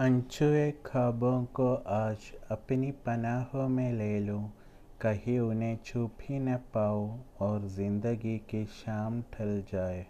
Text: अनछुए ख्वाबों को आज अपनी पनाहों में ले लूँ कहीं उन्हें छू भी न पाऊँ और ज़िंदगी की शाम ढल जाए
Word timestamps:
अनछुए 0.00 0.70
ख्वाबों 0.86 1.44
को 1.54 1.72
आज 1.92 2.32
अपनी 2.50 2.90
पनाहों 3.06 3.68
में 3.68 3.92
ले 3.92 4.18
लूँ 4.20 4.42
कहीं 5.00 5.38
उन्हें 5.38 5.78
छू 5.84 6.06
भी 6.18 6.38
न 6.38 6.56
पाऊँ 6.74 7.08
और 7.40 7.66
ज़िंदगी 7.68 8.36
की 8.50 8.64
शाम 8.74 9.20
ढल 9.32 9.62
जाए 9.72 10.06